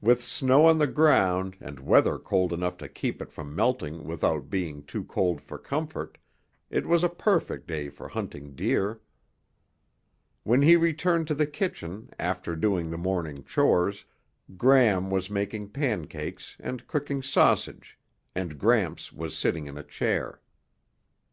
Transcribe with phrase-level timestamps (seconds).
[0.00, 4.50] With snow on the ground and weather cold enough to keep it from melting without
[4.50, 6.18] being too cold for comfort,
[6.70, 9.00] it was a perfect day for hunting deer.
[10.42, 14.04] When he returned to the kitchen after doing the morning chores,
[14.56, 17.96] Gram was making pancakes and cooking sausage
[18.34, 20.40] and Gramps was sitting in a chair.